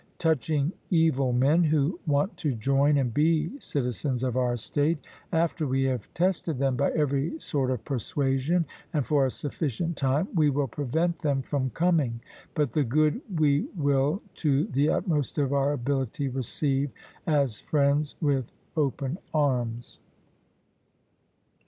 [0.17, 4.97] Touching evil men, who want to join and be citizens of our state,
[5.31, 10.27] after we have tested them by every sort of persuasion and for a sufficient time,
[10.33, 12.19] we will prevent them from coming;
[12.55, 16.91] but the good we will to the utmost of our ability receive
[17.27, 19.99] as friends with open arms.